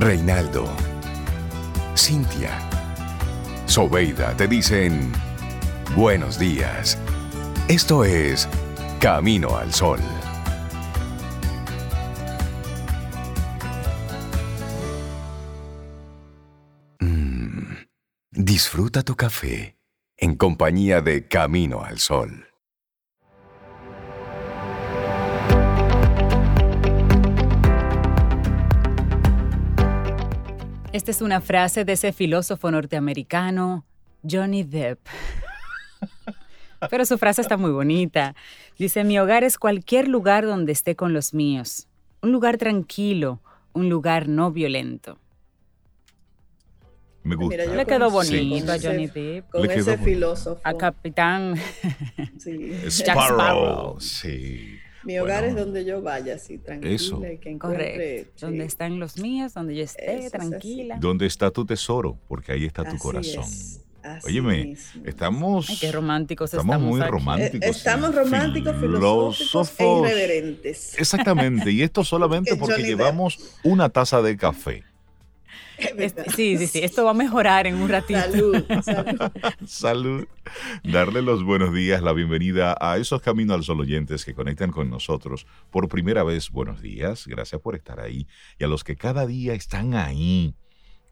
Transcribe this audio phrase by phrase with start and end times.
[0.00, 0.64] Reinaldo,
[1.94, 2.58] Cintia,
[3.66, 5.12] Sobeida te dicen
[5.94, 6.96] buenos días.
[7.68, 8.48] Esto es
[8.98, 10.00] Camino al Sol.
[17.00, 17.74] Mm,
[18.30, 19.76] disfruta tu café
[20.16, 22.49] en compañía de Camino al Sol.
[30.92, 33.84] Esta es una frase de ese filósofo norteamericano,
[34.28, 34.98] Johnny Depp.
[36.90, 38.34] Pero su frase está muy bonita.
[38.76, 41.86] Dice, mi hogar es cualquier lugar donde esté con los míos.
[42.22, 43.40] Un lugar tranquilo,
[43.72, 45.20] un lugar no violento.
[47.22, 47.66] Me gusta.
[47.66, 49.48] le quedó bonito a Johnny Depp.
[49.48, 50.60] Con ese filósofo.
[50.64, 51.54] A Capitán
[52.38, 52.72] sí.
[52.88, 54.00] Sparrow.
[54.00, 54.79] Sí.
[55.04, 56.94] Mi hogar es donde yo vaya, así, tranquila.
[56.94, 57.20] Eso.
[57.40, 58.46] que Correcto.
[58.46, 60.98] Donde están los míos, donde yo esté, tranquila.
[61.00, 63.44] Donde está tu tesoro, porque ahí está tu corazón.
[64.24, 65.68] Óyeme, estamos.
[65.68, 66.74] Ay, qué románticos estamos.
[66.74, 67.68] Estamos muy románticos.
[67.68, 70.98] Eh, estamos románticos, filosóficos e irreverentes.
[70.98, 74.84] Exactamente, y esto solamente porque llevamos una taza de café.
[76.34, 78.20] Sí, sí, sí, esto va a mejorar en un ratito.
[78.20, 79.32] Salud, salud.
[79.66, 80.28] salud.
[80.84, 84.90] Darle los buenos días, la bienvenida a esos Caminos al Sol oyentes que conectan con
[84.90, 86.50] nosotros por primera vez.
[86.50, 88.26] Buenos días, gracias por estar ahí.
[88.58, 90.54] Y a los que cada día están ahí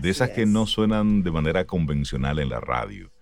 [0.01, 3.13] De esas que no suenan de manera convencional en la radio.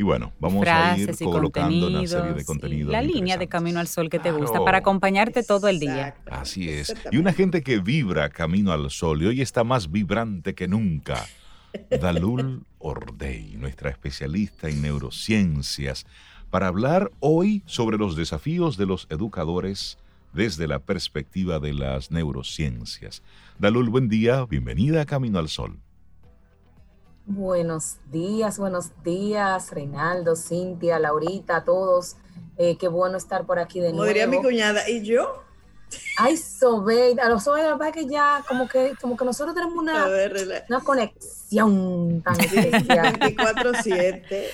[0.00, 2.90] Y bueno, vamos a ir colocando una serie de contenidos.
[2.90, 6.16] La línea de Camino al Sol que te gusta para acompañarte todo el día.
[6.30, 6.94] Así es.
[7.10, 11.26] Y una gente que vibra Camino al Sol y hoy está más vibrante que nunca.
[12.00, 16.06] Dalul Ordey, nuestra especialista en neurociencias,
[16.48, 19.98] para hablar hoy sobre los desafíos de los educadores
[20.32, 23.22] desde la perspectiva de las neurociencias.
[23.58, 25.76] Dalul, buen día, bienvenida a Camino al Sol.
[27.32, 32.16] Buenos días, buenos días, Reinaldo, Cintia, Laurita, todos.
[32.58, 33.98] Eh, qué bueno estar por aquí de nuevo.
[33.98, 35.44] Como diría mi cuñada, ¿y yo?
[36.16, 40.06] Ay, Sobeida, los Sobeida, la que ya, como que, como que nosotros tenemos una,
[40.68, 43.18] una conexión tan especial.
[43.18, 44.46] 24-7.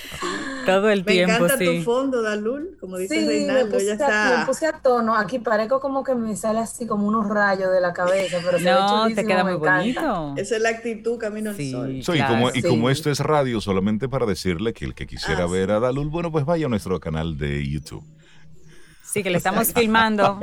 [0.65, 4.39] Todo el tiempo, Me encanta tu fondo, Dalul, como dice sí, Reinaldo, ya está.
[4.39, 7.81] Me puse a tono, aquí parezco como que me sale así como unos rayos de
[7.81, 10.33] la cabeza, pero No, te queda muy bonito.
[10.37, 11.95] Esa es la actitud Camino al Sol.
[11.95, 15.47] y, como, y como esto es radio, solamente para decirle que el que quisiera ah,
[15.47, 18.03] ver a Dalul, bueno, pues vaya a nuestro canal de YouTube.
[19.07, 20.39] Sí, que le estamos filmando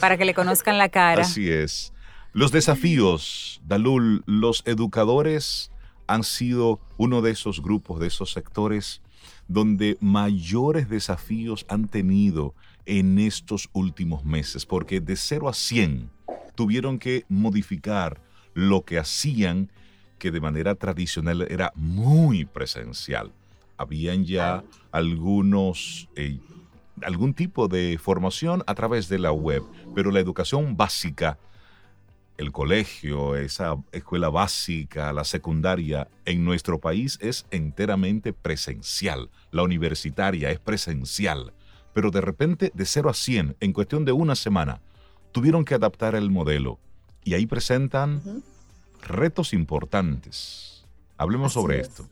[0.00, 1.22] para que le conozcan la cara.
[1.22, 1.92] Así es.
[2.32, 5.70] Los desafíos, Dalul, los educadores
[6.06, 9.02] han sido uno de esos grupos, de esos sectores
[9.48, 12.54] donde mayores desafíos han tenido
[12.86, 16.10] en estos últimos meses, porque de 0 a 100
[16.54, 18.20] tuvieron que modificar
[18.54, 19.70] lo que hacían,
[20.18, 23.32] que de manera tradicional era muy presencial.
[23.76, 26.38] Habían ya algunos eh,
[27.02, 29.62] algún tipo de formación a través de la web,
[29.94, 31.38] pero la educación básica,
[32.36, 39.30] el colegio, esa escuela básica, la secundaria, en nuestro país es enteramente presencial.
[39.50, 41.54] La universitaria es presencial.
[41.94, 44.82] Pero de repente, de 0 a 100, en cuestión de una semana,
[45.32, 46.78] tuvieron que adaptar el modelo.
[47.24, 48.42] Y ahí presentan
[49.00, 50.84] retos importantes.
[51.16, 52.06] Hablemos sobre esto.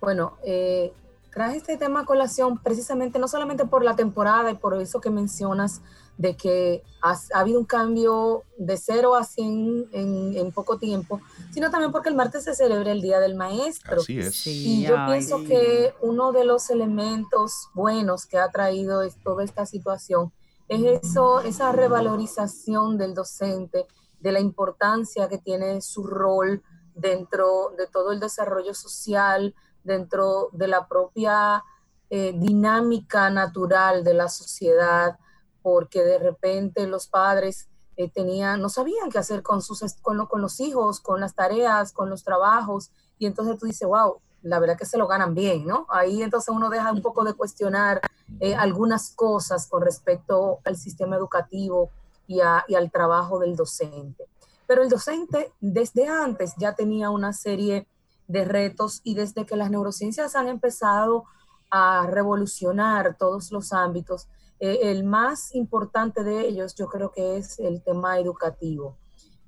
[0.00, 0.92] Bueno, eh,
[1.36, 5.10] traje este tema a colación precisamente no solamente por la temporada y por eso que
[5.10, 5.82] mencionas
[6.16, 11.20] de que ha, habido un cambio de 0 a 100 en, poco tiempo,
[11.52, 14.00] sino también porque el martes se celebra el Día del Maestro.
[14.00, 14.46] Así es.
[14.46, 20.32] y yo pienso que uno de los elementos buenos que ha traído toda esta situación
[20.68, 23.84] es eso, esa revalorización del docente,
[24.20, 26.62] de la importancia que tiene su rol
[26.94, 29.54] dentro de todo el desarrollo social,
[29.86, 31.64] dentro de la propia
[32.10, 35.18] eh, dinámica natural de la sociedad,
[35.62, 40.60] porque de repente los padres eh, tenían, no sabían qué hacer con, sus, con, los
[40.60, 44.84] hijos, con las tareas, con los trabajos, y entonces tú dices, wow, la verdad que
[44.84, 45.86] se lo ganan bien, ¿no?
[45.88, 48.00] Ahí entonces uno deja un poco de cuestionar
[48.40, 51.90] eh, algunas cosas con respecto al sistema educativo
[52.26, 54.26] y, al trabajo del docente.
[54.66, 57.86] Pero el docente desde antes ya tenía una serie
[58.28, 61.24] de retos y desde que las neurociencias han empezado
[61.70, 64.28] a revolucionar todos los ámbitos,
[64.58, 68.96] eh, el más importante de ellos yo creo que es el tema educativo,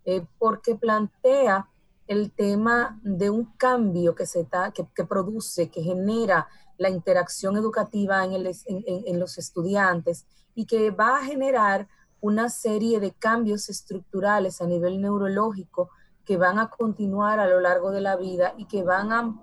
[0.04, 1.68] eh, porque plantea
[2.06, 4.46] el tema de un cambio que, se
[4.94, 6.48] que, produce, que genera
[6.78, 8.32] la interacción educativa en,
[8.66, 11.86] en, los estudiantes y que va a generar
[12.20, 15.90] una serie de cambios estructurales a nivel neurológico
[16.28, 19.34] que van a continuar a lo largo de la vida y que van a,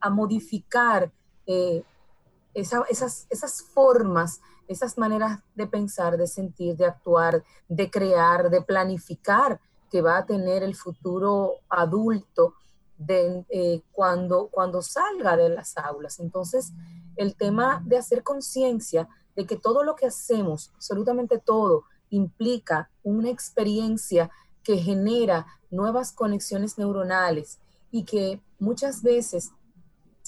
[0.00, 1.12] a modificar
[1.46, 1.84] eh,
[2.54, 9.60] esas, esas formas, esas maneras de pensar, de sentir, de actuar, de crear, de planificar
[9.90, 12.54] que va a tener el futuro adulto
[13.06, 16.20] eh, cuando, cuando salga de las aulas.
[16.20, 16.72] Entonces,
[17.16, 23.28] el tema de hacer conciencia de que todo lo que hacemos, absolutamente todo, implica una
[23.28, 24.30] experiencia
[24.62, 27.58] que genera nuevas conexiones neuronales
[27.90, 29.50] y que muchas veces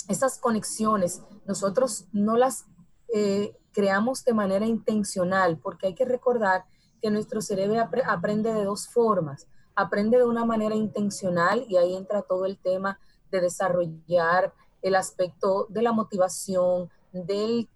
[0.09, 2.67] esas conexiones nosotros no las
[3.15, 6.65] eh, creamos de manera intencional, porque hay que recordar
[7.00, 9.47] que nuestro cerebro aprende de dos formas.
[9.75, 12.99] Aprende de una manera intencional y ahí entra todo el tema
[13.31, 14.53] de desarrollar
[14.83, 17.69] el aspecto de la motivación, del,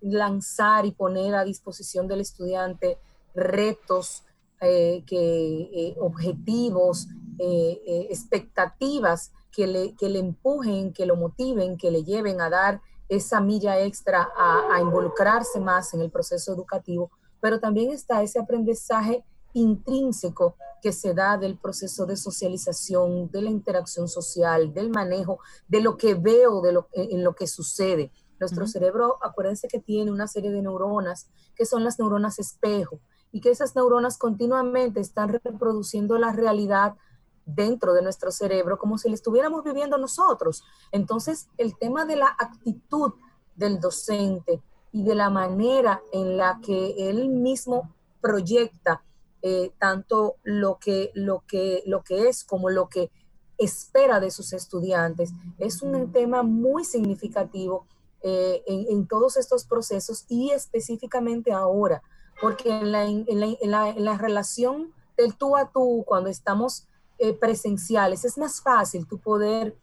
[0.00, 2.98] lanzar y poner a disposición del estudiante
[3.34, 4.24] retos,
[4.60, 7.06] eh, que, eh, objetivos,
[7.38, 12.80] eh, expectativas que le, que le empujen, que lo motiven, que le lleven a dar
[13.08, 17.10] esa milla extra a, a involucrarse más en el proceso educativo,
[17.40, 23.50] pero también está ese aprendizaje intrínseco que se da del proceso de socialización, de la
[23.50, 28.12] interacción social, del manejo, de lo que veo, de lo, en lo que sucede.
[28.38, 33.00] Nuestro cerebro, acuérdense que tiene una serie de neuronas, que son las neuronas espejo,
[33.32, 36.96] y que esas neuronas continuamente están reproduciendo la realidad
[37.44, 40.64] dentro de nuestro cerebro como si la estuviéramos viviendo nosotros.
[40.92, 43.12] Entonces, el tema de la actitud
[43.56, 49.02] del docente y de la manera en la que él mismo proyecta
[49.40, 53.10] eh, tanto lo que, lo, que, lo que es como lo que
[53.56, 55.32] espera de sus estudiantes.
[55.58, 57.86] Es un tema muy significativo
[58.22, 62.02] eh, en, todos estos procesos y específicamente ahora,
[62.40, 66.86] porque en la, en la, en la, relación del tú a tú, cuando estamos
[67.18, 69.76] eh, presenciales, es más fácil tú poder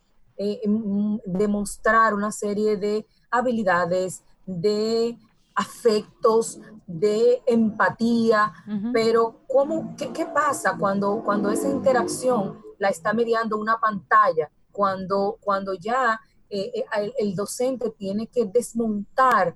[1.25, 5.17] demostrar una serie de habilidades, de
[5.55, 8.53] afectos, de empatía,
[8.91, 14.51] pero ¿cómo, qué, pasa cuando, cuando esa interacción la está mediando una pantalla?
[14.71, 16.19] Cuando, cuando ya
[16.49, 19.55] eh, eh, el, docente tiene que desmontar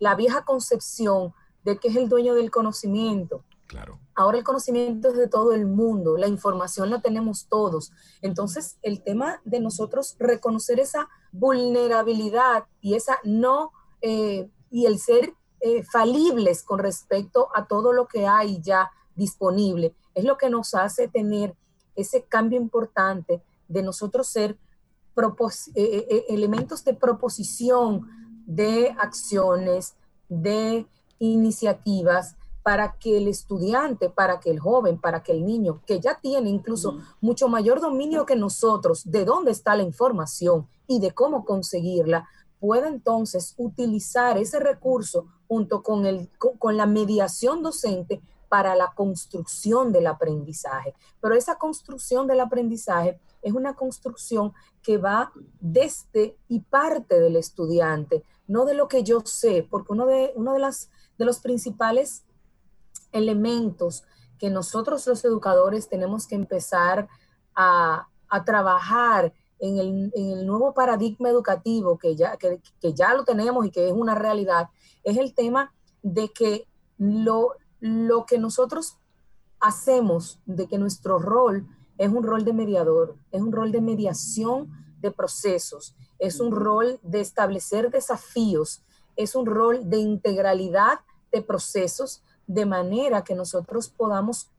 [0.00, 1.32] la vieja concepción
[1.62, 3.44] de que es el dueño del conocimiento.
[3.68, 4.00] Claro.
[4.16, 7.92] Ahora el conocimiento es de todo el mundo, la información la tenemos todos.
[8.20, 13.70] Entonces, el tema de nosotros reconocer esa vulnerabilidad y esa no,
[14.00, 19.94] eh, y el ser eh, falibles con respecto a todo lo que hay ya disponible,
[20.14, 21.54] es lo que nos hace tener
[21.94, 24.58] ese cambio importante de nosotros ser
[25.74, 28.08] eh, elementos de proposición
[28.46, 29.94] de acciones,
[30.30, 30.86] de
[31.18, 36.18] iniciativas, para que el estudiante, para que el joven, para que el niño, que ya
[36.20, 41.44] tiene incluso mucho mayor dominio que nosotros de dónde está la información y de cómo
[41.44, 48.92] conseguirla, pueda entonces utilizar ese recurso junto con, el, con, la mediación docente para la
[48.94, 50.94] construcción del aprendizaje.
[51.20, 58.22] Pero esa construcción del aprendizaje es una construcción que va desde y parte del estudiante,
[58.50, 62.24] no de lo que yo sé, porque uno de, uno de, de los principales
[63.12, 64.02] elementos
[64.38, 67.08] que nosotros los educadores tenemos que empezar
[67.54, 72.60] a, a trabajar en el, nuevo paradigma educativo que ya, que,
[72.94, 74.68] ya lo tenemos y que es una realidad,
[75.04, 76.66] es el tema de que
[76.98, 78.96] lo, lo que nosotros
[79.60, 84.70] hacemos, de que nuestro rol es un rol de mediador, es un rol de mediación
[85.00, 88.82] de procesos, es un rol de establecer desafíos,
[89.16, 91.00] es un rol de integralidad
[91.32, 94.50] de procesos de manera que nosotros podamos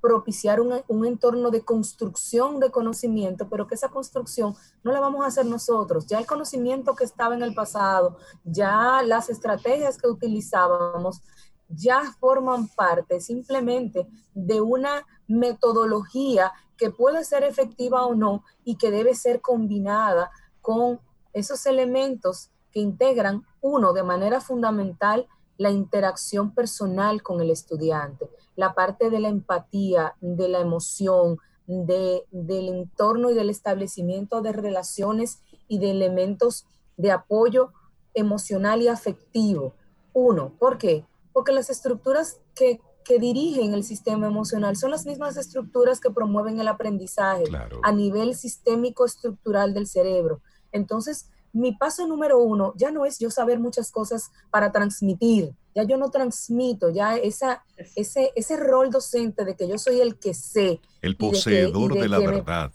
[0.00, 4.54] propiciar un, entorno de construcción de conocimiento, pero que esa construcción
[4.84, 6.06] no la vamos a hacer nosotros.
[6.06, 11.22] Ya el conocimiento que estaba en el pasado, ya las estrategias que utilizábamos,
[11.68, 18.90] ya forman parte simplemente de una metodología que puede ser efectiva o no y que
[18.90, 20.30] debe ser combinada
[20.60, 21.00] con
[21.32, 25.26] esos elementos que integran, uno, de manera fundamental,
[25.58, 32.24] la interacción personal con el estudiante, la parte de la empatía, de la emoción, de,
[32.30, 37.72] del entorno y del establecimiento de relaciones y de elementos de apoyo
[38.14, 39.74] emocional y afectivo.
[40.12, 41.04] Uno, ¿por qué?
[41.36, 42.80] Porque las estructuras que,
[43.20, 47.44] dirigen el sistema emocional son las mismas estructuras que promueven el aprendizaje
[47.82, 50.40] a nivel sistémico estructural del cerebro.
[50.72, 55.82] Entonces, mi paso número uno ya no es yo saber muchas cosas para transmitir, ya
[55.82, 57.62] yo no transmito, ya esa,
[57.96, 60.80] ese, ese rol docente de que yo soy el que sé.
[61.02, 62.72] El poseedor de, la verdad.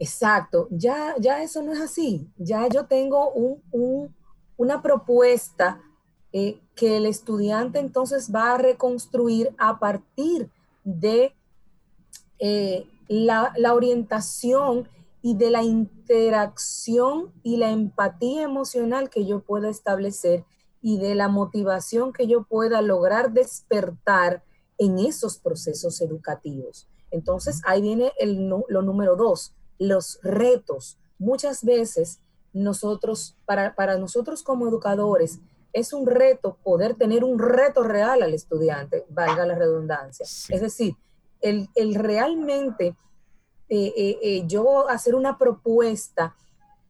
[0.00, 4.12] Exacto, ya, ya eso no es así, ya yo tengo un,
[4.56, 5.80] una propuesta
[6.32, 10.50] eh, que el estudiante entonces va a reconstruir a partir
[10.84, 11.34] de
[12.38, 14.88] eh, la, la orientación
[15.22, 20.44] y de la interacción y la empatía emocional que yo pueda establecer
[20.82, 24.44] y de la motivación que yo pueda lograr despertar
[24.78, 26.86] en esos procesos educativos.
[27.10, 30.98] Entonces, ahí viene el, lo número dos, los retos.
[31.18, 32.20] Muchas veces
[32.52, 35.40] nosotros, para, para nosotros como educadores,
[35.76, 40.24] es un reto poder tener un reto real al estudiante, valga la redundancia.
[40.24, 40.96] Es decir,
[41.42, 42.96] el, el realmente
[43.68, 46.34] eh, eh, eh, yo hacer una propuesta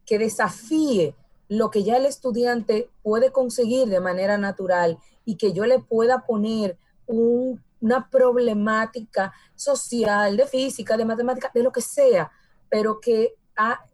[0.05, 1.17] que desafíe
[1.49, 6.25] lo que ya el estudiante puede conseguir de manera natural y que yo le pueda
[6.25, 6.79] poner
[7.09, 12.31] una problemática social, de física, de matemática, de lo que sea,
[12.69, 13.35] pero que,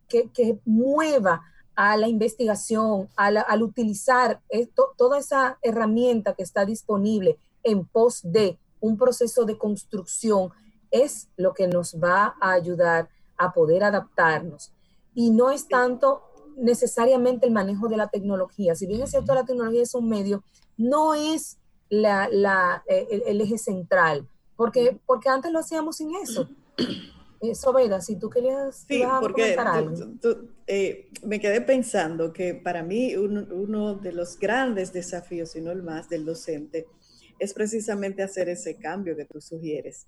[0.08, 1.42] que, mueva
[1.74, 8.58] a la investigación, al utilizar esto, toda esa herramienta que está disponible en pos de
[8.80, 10.50] un proceso de construcción
[10.90, 14.72] es lo que nos va a ayudar a poder adaptarnos.
[15.14, 16.22] Y no es tanto
[16.56, 18.74] necesariamente el manejo de la tecnología.
[18.74, 20.44] Si bien es cierto, la tecnología es un medio,
[20.76, 26.48] no es la, eh, el, eje central, porque, porque antes lo hacíamos sin eso.
[27.42, 29.56] Eh, Sobeda, si tú querías sí, porque
[30.66, 35.72] eh, me quedé pensando que para mí uno, uno, de los grandes desafíos, si no
[35.72, 36.86] el más, del docente,
[37.38, 40.06] es precisamente hacer ese cambio que tú sugieres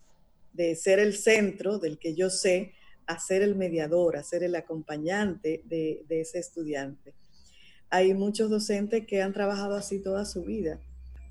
[0.55, 2.73] de ser el centro del que yo sé
[3.07, 7.12] a ser el mediador, a ser el acompañante de, ese estudiante.
[7.91, 10.81] Hay muchos docentes que han trabajado así toda su vida.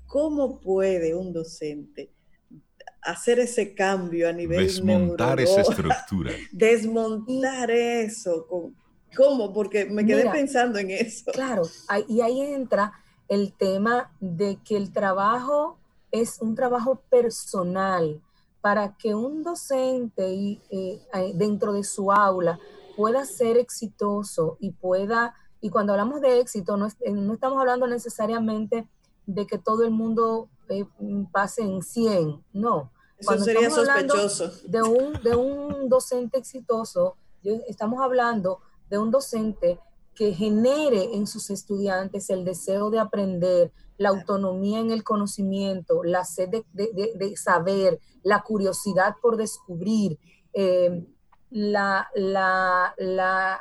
[0.06, 2.10] ¿Cómo puede un docente
[3.04, 6.32] hacer ese cambio a nivel desmontar esa estructura.
[6.52, 8.46] Desmontar eso
[9.16, 11.30] cómo porque me quedé pensando en eso.
[11.32, 11.62] claro
[12.08, 12.92] y ahí entra
[13.28, 15.78] el tema de que el trabajo
[16.10, 18.20] es un trabajo personal.
[18.60, 20.98] Para que un docente y, eh,
[21.34, 22.58] dentro de su aula
[22.96, 27.86] pueda ser exitoso y pueda, y cuando hablamos de éxito, no, eh, no estamos hablando
[27.86, 28.86] necesariamente
[29.26, 30.86] de que todo el mundo eh,
[31.30, 32.90] pase en 100, no.
[33.32, 34.50] Eso sería sospechoso.
[34.66, 37.16] De un, de un docente exitoso,
[37.68, 39.78] estamos hablando de un docente
[40.14, 46.24] que genere en sus estudiantes el deseo de aprender, la autonomía en el conocimiento, la
[46.24, 50.18] sed de, saber, la curiosidad por descubrir,
[50.52, 51.06] eh,
[51.50, 53.60] la, la,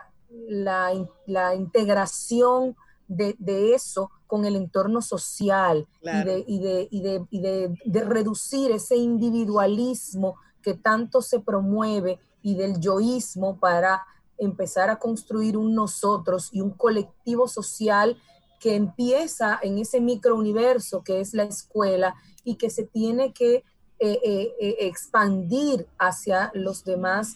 [1.55, 2.75] integración
[3.07, 6.59] de, eso con el entorno social y,
[7.03, 14.03] de, reducir ese individualismo que tanto se promueve y del yoísmo para
[14.39, 18.17] empezar a construir un nosotros y un colectivo social
[18.59, 23.57] que empieza en ese microuniverso que es la escuela y que se tiene que
[23.99, 27.35] eh, eh, eh, expandir hacia los demás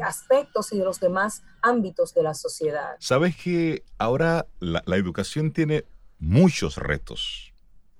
[0.00, 2.96] aspectos y de los demás ámbitos de la sociedad.
[2.98, 5.84] Sabes que ahora la, la educación tiene
[6.18, 7.52] muchos retos,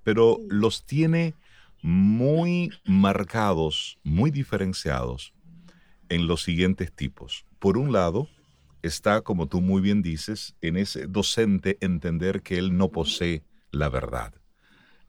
[0.02, 1.35] pero los tiene
[1.82, 5.32] muy marcados, muy diferenciados
[6.08, 7.44] en los siguientes tipos.
[7.58, 8.28] Por un lado,
[8.82, 13.88] está, como tú muy bien dices, en ese docente entender que él no posee la
[13.88, 14.35] verdad.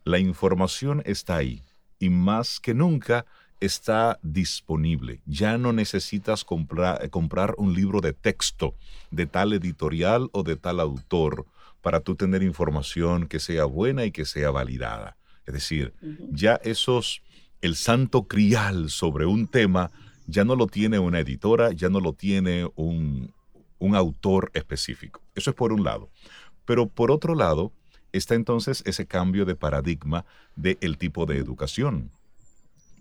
[0.04, 1.64] La información está ahí
[2.00, 3.26] y más que nunca
[3.60, 5.22] está disponible.
[5.26, 8.76] Ya no necesitas comprar un libro de texto
[9.12, 11.46] de tal editorial o de tal autor
[11.82, 15.18] para tú tener información que sea buena y que sea validada.
[15.46, 15.94] Es decir,
[16.32, 17.22] ya esos,
[17.62, 19.92] el santo crial sobre un tema,
[20.28, 23.32] ya no lo tiene una editora, ya no lo tiene un,
[23.80, 25.22] un autor específico.
[25.36, 26.10] Eso es por un lado.
[26.66, 27.72] Pero por otro lado,
[28.12, 32.12] está entonces ese cambio de paradigma del tipo de educación.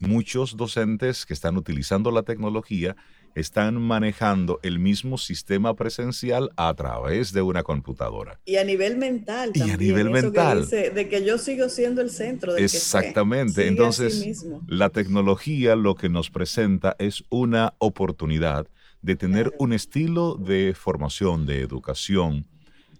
[0.01, 2.97] Muchos docentes que están utilizando la tecnología
[3.35, 8.41] están manejando el mismo sistema presencial a través de una computadora.
[8.47, 9.69] Y a nivel mental también.
[9.69, 10.69] Y a nivel mental.
[10.69, 12.55] de que yo sigo siendo el centro.
[12.55, 13.69] de Exactamente.
[13.69, 18.69] Entonces, la tecnología lo que nos presenta es una oportunidad
[19.03, 22.47] de tener un estilo de formación, de educación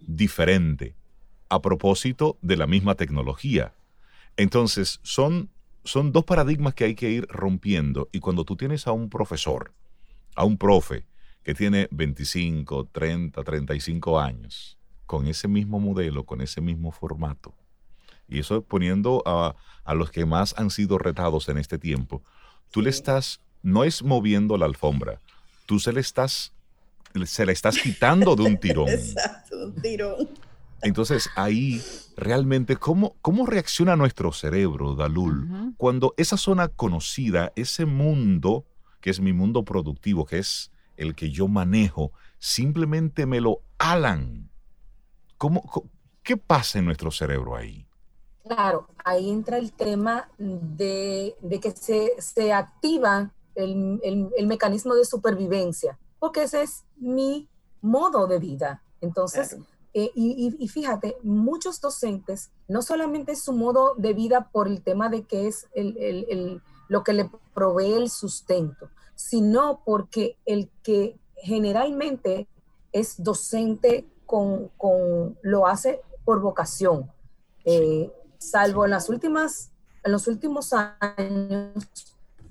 [0.07, 0.95] diferente
[1.49, 3.75] a propósito de la misma tecnología.
[4.37, 5.51] Entonces, son,
[5.87, 8.09] son dos paradigmas que hay que ir rompiendo.
[8.13, 9.73] Y cuando tú tienes a un profesor,
[10.35, 11.07] a un profe
[11.43, 17.55] que tiene 25, 30, 35 años, con ese mismo modelo, con ese mismo formato,
[18.29, 22.23] y eso poniendo a, a los que más han sido retados en este tiempo,
[22.73, 25.21] tú le estás, no es moviendo la alfombra,
[25.67, 26.53] tú se le estás,
[27.25, 28.89] se le estás quitando de un tirón.
[28.89, 30.29] Exacto, un tirón.
[30.83, 31.83] Entonces ahí
[32.17, 38.65] realmente, ¿cómo, cómo reacciona nuestro cerebro, Dalul, cuando esa zona conocida, ese mundo,
[39.01, 44.51] que es mi mundo productivo, que es el que yo manejo, simplemente me lo alan?
[45.39, 45.63] ¿Cómo,
[46.23, 47.87] ¿Qué pasa en nuestro cerebro ahí?
[48.47, 56.45] Claro, ahí entra el tema de, que se, activa el, el, mecanismo de supervivencia, porque
[56.45, 57.49] ese es mi
[57.81, 58.83] modo de vida.
[59.01, 59.57] Entonces,
[59.99, 65.23] eh, y, fíjate, muchos docentes, no solamente su modo de vida por el tema de
[65.23, 65.69] que es
[66.89, 72.47] lo que le provee el sustento, sino porque el que generalmente
[72.93, 74.71] es docente con,
[75.41, 77.11] lo hace por vocación.
[77.65, 79.71] Eh, salvo en las últimas,
[80.05, 81.73] en los últimos años,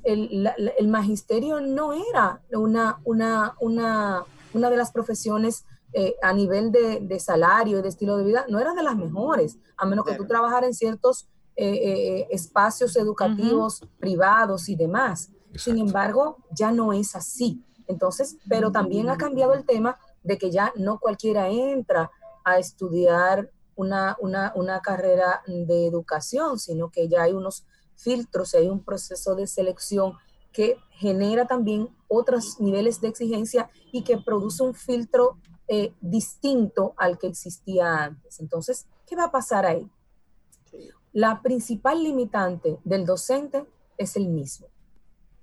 [0.02, 5.64] el, magisterio no era una, una, una, una de las profesiones
[5.98, 9.58] eh, a nivel de, salario y de estilo de vida, no era de las mejores,
[9.78, 15.32] a menos que tú trabajaras en ciertos eh, eh, espacios educativos privados y demás.
[15.56, 17.64] Sin embargo, ya no es así.
[17.88, 22.12] Entonces, pero también ha cambiado el tema de que ya no cualquiera entra
[22.44, 28.58] a estudiar una, una, una carrera de educación, sino que ya hay unos filtros y
[28.58, 30.16] hay un proceso de selección
[30.52, 37.18] que genera también otros niveles de exigencia y que produce un filtro eh, distinto al
[37.18, 38.40] que existía antes.
[38.40, 39.90] Entonces, ¿qué va a pasar ahí?
[41.12, 43.66] La principal limitante del docente
[43.98, 44.68] es el mismo.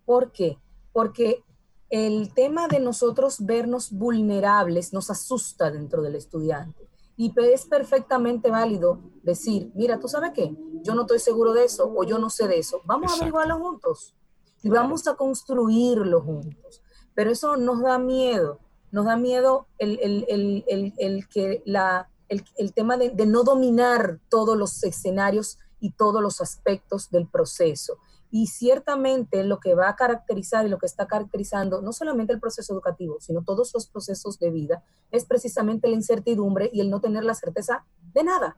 [0.05, 0.59] ¿Por qué?
[0.93, 1.43] Porque
[1.89, 6.89] el tema de nosotros vernos vulnerables nos asusta dentro del estudiante.
[7.17, 10.57] Y es perfectamente válido decir, mira, ¿tú sabes qué?
[10.83, 12.81] Yo no estoy seguro de eso o yo no sé de eso.
[12.85, 14.15] Vamos a averiguarlo juntos
[14.63, 16.83] y vamos a construirlo juntos.
[17.15, 18.59] Pero eso nos da miedo
[18.93, 25.91] nos da miedo el, que la, el, tema de, no dominar todos los escenarios y
[25.91, 27.99] todos los aspectos del proceso.
[28.31, 32.41] Y ciertamente lo que va a caracterizar y lo que está caracterizando no solamente el
[32.41, 37.01] proceso educativo, sino todos los procesos de vida, es precisamente la incertidumbre y el no
[37.01, 38.57] tener la certeza de nada.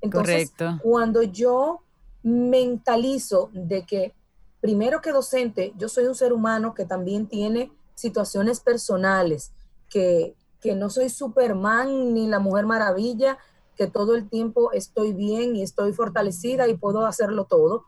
[0.00, 1.80] Entonces, cuando yo
[2.22, 4.14] mentalizo de que
[4.60, 9.52] primero que docente, yo soy un ser humano que también tiene situaciones personales,
[9.88, 10.34] que,
[10.76, 13.38] no soy Superman ni la Mujer Maravilla,
[13.76, 17.84] que todo el tiempo estoy bien y estoy fortalecida y puedo hacerlo todo.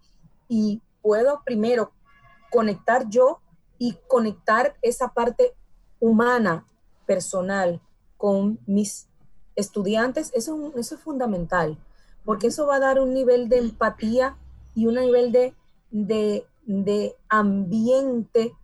[0.47, 1.93] Y puedo primero
[2.51, 3.41] conectar yo
[3.79, 5.55] y conectar esa parte
[5.99, 6.67] humana,
[7.07, 7.81] personal,
[8.19, 9.09] con mis
[9.55, 11.79] estudiantes, eso, eso es fundamental,
[12.25, 14.37] porque eso va a dar un nivel de empatía
[14.75, 15.55] y un nivel de,
[15.91, 18.55] de, de ambiente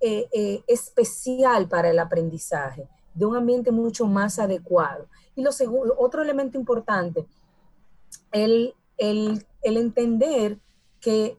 [0.00, 5.08] eh, eh, especial para el aprendizaje, de un ambiente mucho más adecuado.
[5.34, 7.26] Y lo segundo, otro elemento importante,
[8.32, 10.58] el, el, el entender
[11.00, 11.38] que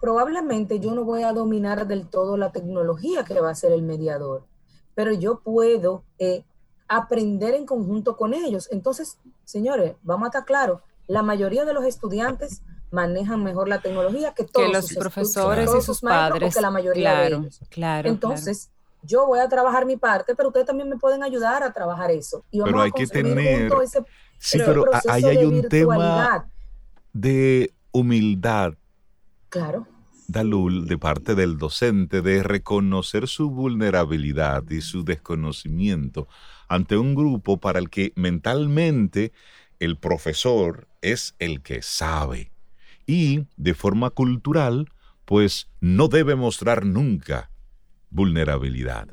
[0.00, 3.82] probablemente yo no voy a dominar del todo la tecnología que va a ser el
[3.82, 4.46] mediador,
[4.94, 6.44] pero yo puedo eh,
[6.88, 8.68] aprender en conjunto con ellos.
[8.70, 14.34] Entonces, señores, vamos a estar claros, la mayoría de los estudiantes manejan mejor la tecnología
[14.34, 16.54] que todos los profesores y sus padres.
[16.54, 17.60] Que la mayoría de ellos.
[17.70, 18.70] Claro, Entonces,
[19.02, 22.44] yo voy a trabajar mi parte, pero ustedes también me pueden ayudar a trabajar eso.
[22.50, 23.70] Y pero hay que tener.
[24.38, 26.50] sí, pero ahí hay un tema
[27.12, 28.74] de humildad.
[29.48, 29.86] Claro.
[30.26, 36.28] Dalul, de parte del docente, de reconocer su vulnerabilidad y su desconocimiento
[36.68, 39.32] ante un grupo para el que mentalmente
[39.78, 42.52] el profesor es el que sabe.
[43.08, 44.86] Y de forma cultural,
[45.24, 47.50] pues no debe mostrar nunca
[48.10, 49.08] vulnerabilidad.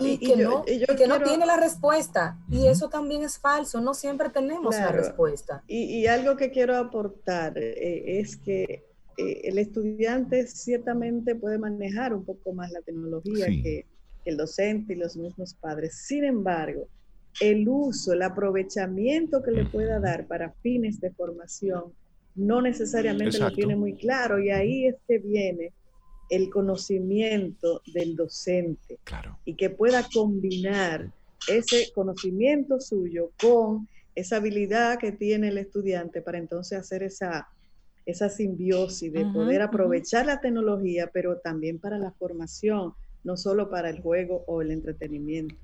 [0.00, 0.64] y, que, no,
[1.22, 2.38] tiene la respuesta.
[2.48, 3.82] Y eso también es falso.
[3.82, 5.62] No siempre tenemos la respuesta.
[5.68, 8.86] Y, algo que quiero aportar eh, es que
[9.18, 13.86] eh, el estudiante ciertamente puede manejar un poco más la tecnología que,
[14.24, 15.98] el docente y los mismos padres.
[16.06, 16.88] Sin embargo,
[17.40, 21.92] el uso, el aprovechamiento que le pueda dar para fines de formación,
[22.34, 24.38] no necesariamente lo tiene muy claro.
[24.38, 25.72] Y ahí es que viene
[26.30, 28.98] el conocimiento del docente.
[29.04, 29.38] Claro.
[29.44, 31.10] Y que pueda combinar
[31.48, 37.48] ese conocimiento suyo con esa habilidad que tiene el estudiante para entonces hacer esa,
[38.06, 42.94] esa simbiosis de poder aprovechar la tecnología, pero también para la formación,
[43.24, 45.56] no solo para el juego o el entretenimiento.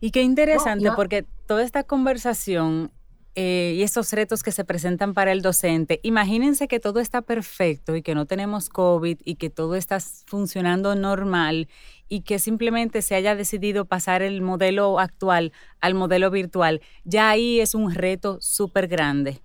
[0.00, 2.92] Y qué interesante, porque toda esta conversación
[3.40, 7.94] eh, y esos retos que se presentan para el docente, imagínense que todo está perfecto
[7.94, 11.68] y que no tenemos COVID y que todo está funcionando normal
[12.08, 17.60] y que simplemente se haya decidido pasar el modelo actual al modelo virtual, ya ahí
[17.60, 19.40] es un reto súper grande.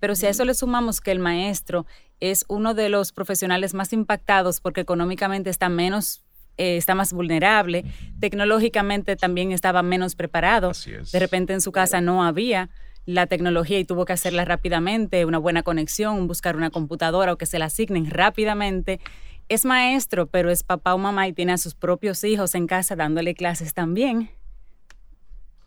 [0.00, 1.84] Pero si a eso le sumamos que el maestro
[2.20, 6.24] es uno de los profesionales más impactados porque económicamente está menos
[6.56, 7.84] eh, está más vulnerable,
[8.20, 10.72] tecnológicamente también estaba menos preparado.
[11.12, 12.70] De repente en su casa no había
[13.06, 17.46] la tecnología y tuvo que hacerla rápidamente, una buena conexión, buscar una computadora o que
[17.46, 19.00] se la asignen rápidamente.
[19.48, 22.96] Es maestro, pero es papá o mamá y tiene a sus propios hijos en casa
[22.96, 24.30] dándole clases también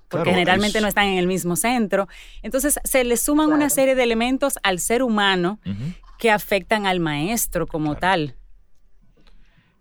[0.10, 2.08] porque generalmente no están en el mismo centro.
[2.42, 5.60] Entonces se le suman una serie de elementos al ser humano
[6.18, 8.36] que afectan al maestro como tal.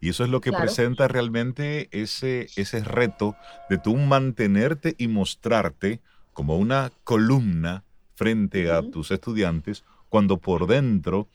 [0.01, 3.35] Y eso es lo que presenta realmente ese, ese reto
[3.71, 6.01] de tú mantenerte y mostrarte
[6.37, 7.83] como una columna
[8.15, 11.29] frente a tus estudiantes cuando por dentro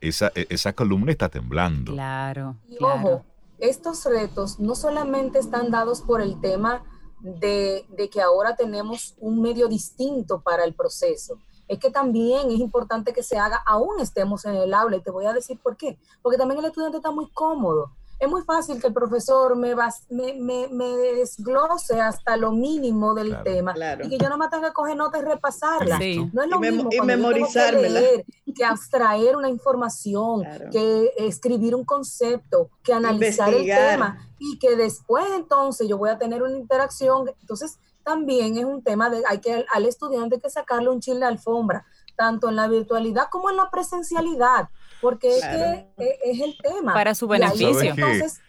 [0.00, 1.92] esa, e, esa columna está temblando.
[1.92, 2.56] Claro.
[2.68, 3.24] Y ojo,
[3.60, 6.82] estos retos no solamente están dados por el tema
[7.20, 11.38] de, de, que ahora tenemos un medio distinto para el proceso.
[11.68, 15.12] Es que también es importante que se haga, aún estemos en el aula, y te
[15.12, 16.00] voy a decir por qué.
[16.20, 19.74] Porque también el estudiante está muy cómodo es muy fácil que el profesor me,
[20.10, 24.74] me, me, desglose hasta lo mínimo del tema y que yo no me tenga que
[24.74, 25.98] coger notas y repasarla.
[26.32, 28.00] No es lo mismo y memorizármela.
[28.00, 34.74] Que, que abstraer una información, que escribir un concepto, que analizar el tema y que
[34.74, 37.30] después entonces yo voy a tener una interacción.
[37.40, 41.20] Entonces también es un tema de hay que al estudiante hay que sacarle un chile
[41.20, 41.86] de alfombra,
[42.18, 44.68] tanto en la virtualidad como en la presencialidad
[45.00, 46.92] porque es que e, es el tema.
[46.92, 47.80] Para su beneficio.
[47.80, 48.40] Entonces,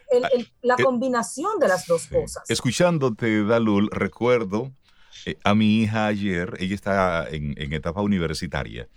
[0.62, 2.48] la eh, combinación de las dos cosas.
[2.48, 4.72] Escuchándote, Dalul, recuerdo
[5.26, 8.88] eh, a mi hija ayer, ella está en, en, etapa universitaria,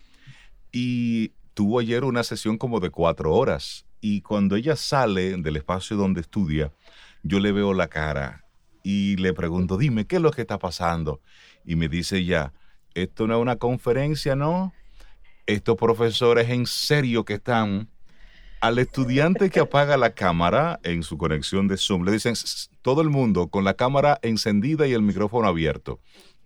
[0.71, 5.95] y tuvo ayer una sesión como de cuatro horas, y cuando ella sale del espacio
[5.95, 6.73] donde estudia,
[7.21, 8.43] yo le veo la cara
[8.83, 11.21] y le pregunto, dime, ¿qué es lo que está pasando?
[11.63, 12.51] Y me dice ella,
[12.95, 14.73] esto no es una conferencia, ¿no?
[15.45, 17.89] estos profesores en serio que están
[18.61, 22.33] al estudiante que apaga la cámara en su conexión de Zoom, le dicen
[22.81, 25.99] todo el mundo con la cámara encendida y el micrófono abierto.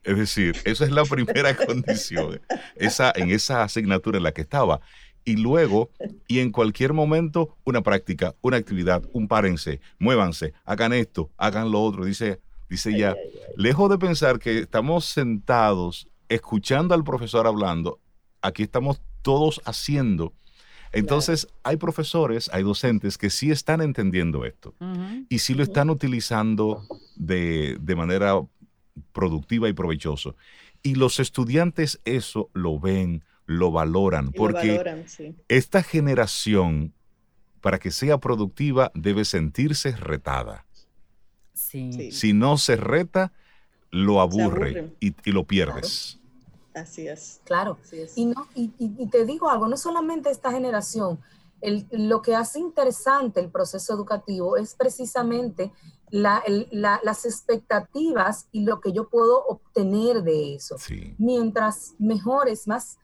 [0.03, 2.41] Es decir, esa es la primera condición,
[2.75, 4.81] esa, en esa asignatura en la que estaba.
[5.25, 5.91] Y luego,
[6.27, 11.83] y en cualquier momento, una práctica, una actividad, un párense, muévanse, hagan esto, hagan lo
[11.83, 12.05] otro.
[12.05, 13.15] Dice, dice ya,
[13.57, 17.99] lejos de pensar que estamos sentados escuchando al profesor hablando,
[18.41, 20.33] aquí estamos todos haciendo.
[20.93, 24.73] Entonces, hay profesores, hay docentes que sí están entendiendo esto
[25.29, 26.83] y sí lo están utilizando
[27.15, 28.41] de, manera
[29.11, 30.31] productiva y provechosa.
[30.81, 35.05] Y los estudiantes eso lo ven, lo valoran, porque
[35.49, 36.93] esta generación,
[37.61, 40.65] para que sea productiva, debe sentirse retada.
[41.53, 43.33] Si no se reta,
[43.91, 46.19] lo aburre, y, lo pierdes.
[46.73, 47.41] Así es.
[47.43, 47.77] Claro.
[48.15, 48.69] Y, no, y,
[49.07, 51.19] te digo algo, no solamente esta generación,
[51.91, 55.71] lo que hace interesante el proceso educativo es precisamente
[56.11, 60.75] las expectativas y lo que yo puedo obtener de eso.
[61.17, 62.97] Mientras mejores, más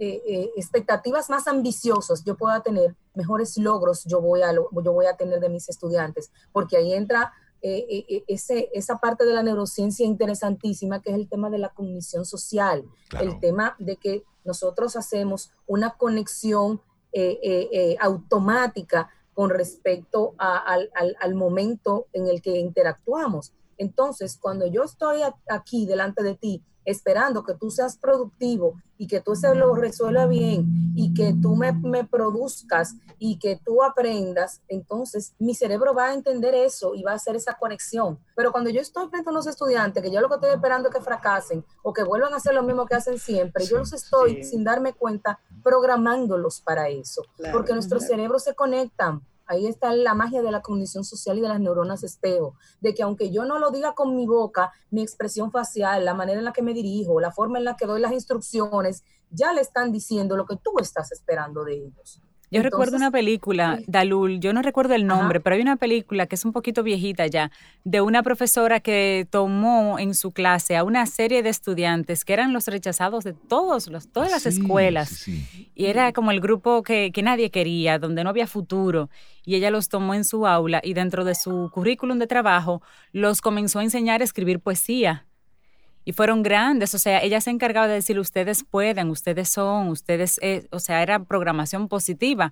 [0.00, 5.06] eh, eh, expectativas más ambiciosas yo pueda tener, mejores logros yo voy, a, yo voy
[5.06, 9.32] a tener de mis estudiantes, porque ahí entra eh, eh, eh, ese, esa parte de
[9.34, 12.84] la neurociencia interesantísima, que es el tema de la cognición social,
[13.20, 16.80] el tema de que nosotros hacemos una conexión
[17.12, 23.52] eh, eh, automática con respecto al, al, momento en el que interactuamos.
[23.76, 29.20] Entonces, cuando yo estoy aquí delante de ti esperando que tú seas productivo y que
[29.20, 34.62] tú se lo resuelva bien y que tú me, me, produzcas y que tú aprendas,
[34.68, 38.18] entonces mi cerebro va a entender eso y va a hacer esa conexión.
[38.34, 40.94] Pero cuando yo estoy frente a unos estudiantes que yo lo que estoy esperando es
[40.94, 44.42] que fracasen o que vuelvan a hacer lo mismo que hacen siempre, yo los estoy
[44.42, 47.22] sin darme cuenta programándolos para eso,
[47.52, 51.48] porque nuestros cerebros se conectan Ahí está la magia de la condición social y de
[51.48, 55.50] las neuronas espejo, de que aunque yo no lo diga con mi boca, mi expresión
[55.50, 58.12] facial, la manera en la que me dirijo, la forma en la que doy las
[58.12, 62.22] instrucciones, ya le están diciendo lo que tú estás esperando de ellos.
[62.50, 66.34] Yo recuerdo una película, Dalul, yo no recuerdo el nombre, pero hay una película que
[66.34, 67.50] es un poquito viejita ya,
[67.84, 72.54] de una profesora que tomó en su clase a una serie de estudiantes que eran
[72.54, 75.28] los rechazados de todos los, todas las escuelas.
[75.74, 79.10] Y era como el grupo que, que nadie quería, donde no había futuro.
[79.44, 82.82] Y ella los tomó en su aula y dentro de su currículum de trabajo
[83.12, 85.27] los comenzó a enseñar a escribir poesía
[86.08, 90.40] y fueron grandes, o sea, ella se encargaba de decir, ustedes pueden, ustedes son, ustedes,
[90.40, 92.50] eh", o sea, era programación positiva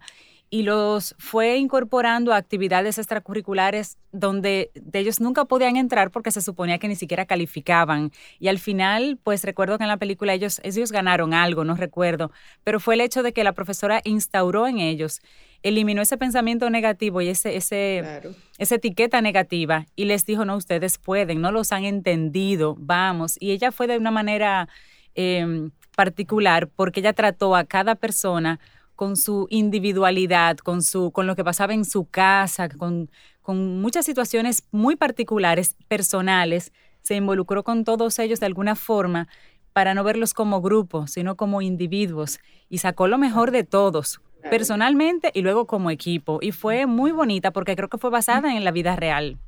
[0.51, 6.77] y los fue incorporando a actividades extracurriculares donde ellos nunca podían entrar porque se suponía
[6.77, 8.13] que ni siquiera calificaban.
[8.39, 12.33] Y al final, pues recuerdo que en la película ellos, ellos ganaron algo, no recuerdo,
[12.63, 15.23] pero fue el hecho de que la profesora instauró en ellos,
[15.63, 18.23] eliminó ese pensamiento negativo y ese, ese,
[18.59, 23.37] esa etiqueta negativa y les dijo, no, ustedes pueden, no los han entendido, vamos.
[23.41, 24.69] Y ella fue de una manera
[25.15, 28.61] em, particular porque ella trató a cada persona
[28.95, 33.11] con su individualidad, con, su, con lo que pasaba en su casa, con,
[33.43, 39.29] con muchas situaciones muy particulares, personales, se involucró con todos ellos de alguna forma
[39.73, 42.41] para no verlos como grupo, sino como individuos,
[42.71, 46.39] y sacó lo mejor de todos, personalmente y luego como equipo.
[46.43, 49.39] Y fue muy bonita porque creo que fue basada en la vida real.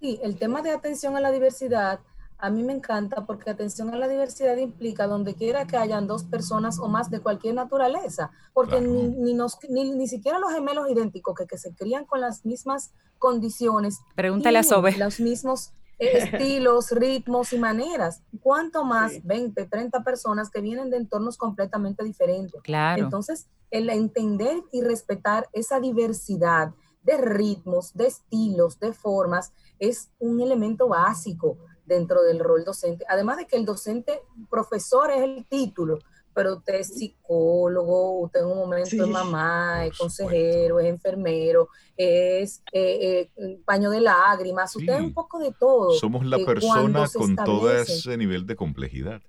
[0.00, 2.00] Sí, el tema de atención a la diversidad
[2.38, 6.24] a mí me encanta porque atención a la diversidad implica donde quiera que hayan dos
[6.24, 11.46] personas o más de cualquier naturaleza, porque ni, ni, ni, siquiera los gemelos idénticos que,
[11.46, 14.00] que, se crían con las mismas condiciones.
[14.14, 14.96] Pregúntale a Sobe.
[14.98, 18.22] Los mismos estilos, ritmos y maneras.
[18.40, 22.60] ¿Cuánto más 20, 30 personas que vienen de entornos completamente diferentes?
[22.62, 23.02] Claro.
[23.02, 30.40] Entonces, el entender y respetar esa diversidad de ritmos, de estilos, de formas, es un
[30.40, 33.04] elemento básico dentro del rol docente.
[33.08, 35.98] Además de que el docente, profesor es el título,
[36.34, 42.62] pero usted es psicólogo, usted en un momento es mamá, es consejero, es enfermero, es
[42.72, 45.92] eh, eh, paño de lágrimas, usted es un poco de todo.
[45.92, 49.22] Somos la persona con todo ese nivel de complejidad.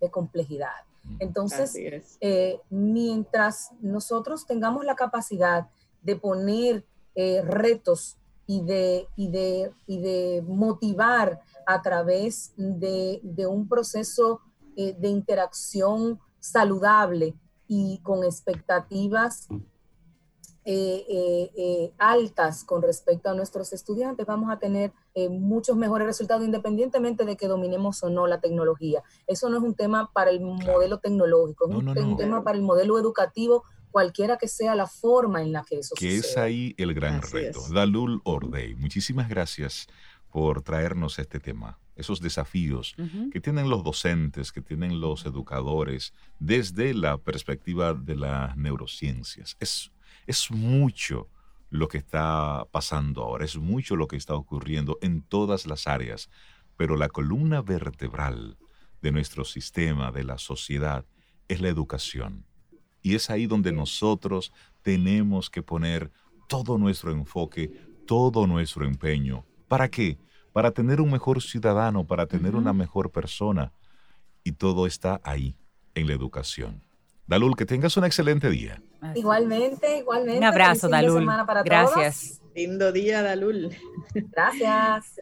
[0.00, 0.70] De complejidad.
[1.18, 1.76] Entonces,
[2.20, 5.68] eh, mientras nosotros tengamos la capacidad
[6.02, 14.40] de poner retos y de, y de, y de motivar a través de, un proceso
[14.76, 17.34] eh, de interacción saludable
[17.66, 19.48] y con expectativas
[20.66, 24.92] eh, eh, altas con respecto a nuestros estudiantes, vamos a tener
[25.30, 29.02] muchos mejores resultados independientemente de que dominemos o no la tecnología.
[29.26, 32.98] Eso no es un tema para el modelo tecnológico, es un, tema para el modelo
[32.98, 37.22] educativo cualquiera que sea la forma en la que eso que es ahí el gran
[37.22, 37.60] reto.
[37.72, 39.86] Dalul Ordey, muchísimas gracias
[40.30, 42.94] por traernos este tema, esos desafíos
[43.32, 49.56] que tienen los docentes, que tienen los educadores desde la perspectiva de las neurociencias.
[49.60, 49.92] Es,
[50.26, 51.28] es mucho
[51.70, 56.30] lo que está pasando ahora, es mucho lo que está ocurriendo en todas las áreas,
[56.76, 58.56] pero la columna vertebral
[59.02, 61.04] de nuestro sistema, de la sociedad,
[61.48, 62.46] es la educación.
[63.02, 64.52] Y es ahí donde nosotros
[64.82, 66.10] tenemos que poner
[66.48, 67.70] todo nuestro enfoque,
[68.06, 69.44] todo nuestro empeño.
[69.68, 70.18] ¿Para qué?
[70.54, 73.72] Para tener un mejor ciudadano, para tener una mejor persona.
[74.44, 75.56] Y todo está ahí,
[75.96, 76.80] en la educación.
[77.26, 78.80] Dalul, que tengas un excelente día.
[79.16, 80.38] Igualmente, igualmente.
[80.38, 81.26] Un abrazo, Dalul.
[81.64, 82.40] Gracias.
[82.54, 83.74] Lindo día, Dalul.
[84.14, 85.20] Gracias.